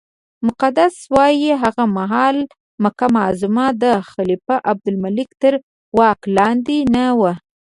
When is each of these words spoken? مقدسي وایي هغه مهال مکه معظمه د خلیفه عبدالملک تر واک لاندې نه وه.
مقدسي 0.47 1.01
وایي 1.13 1.51
هغه 1.63 1.83
مهال 1.97 2.37
مکه 2.83 3.07
معظمه 3.15 3.65
د 3.81 3.83
خلیفه 4.11 4.55
عبدالملک 4.71 5.29
تر 5.41 5.53
واک 5.97 6.21
لاندې 6.37 6.77
نه 6.95 7.05
وه. 7.19 7.33